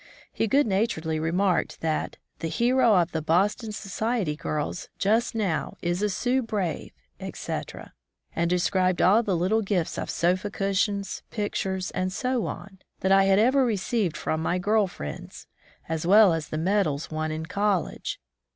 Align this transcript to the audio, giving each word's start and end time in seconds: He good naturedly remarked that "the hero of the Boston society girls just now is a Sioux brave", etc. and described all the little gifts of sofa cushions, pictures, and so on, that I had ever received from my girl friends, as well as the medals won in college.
He 0.33 0.47
good 0.47 0.65
naturedly 0.65 1.19
remarked 1.19 1.79
that 1.81 2.17
"the 2.39 2.47
hero 2.47 2.95
of 2.95 3.11
the 3.11 3.21
Boston 3.21 3.71
society 3.71 4.35
girls 4.35 4.89
just 4.97 5.35
now 5.35 5.77
is 5.83 6.01
a 6.01 6.09
Sioux 6.09 6.41
brave", 6.41 6.91
etc. 7.19 7.93
and 8.35 8.49
described 8.49 8.99
all 8.99 9.21
the 9.21 9.37
little 9.37 9.61
gifts 9.61 9.99
of 9.99 10.09
sofa 10.09 10.49
cushions, 10.49 11.21
pictures, 11.29 11.91
and 11.91 12.11
so 12.11 12.47
on, 12.47 12.79
that 13.01 13.11
I 13.11 13.25
had 13.25 13.37
ever 13.37 13.63
received 13.63 14.17
from 14.17 14.41
my 14.41 14.57
girl 14.57 14.87
friends, 14.87 15.45
as 15.87 16.03
well 16.07 16.33
as 16.33 16.47
the 16.49 16.57
medals 16.57 17.11
won 17.11 17.29
in 17.29 17.45
college. 17.45 18.19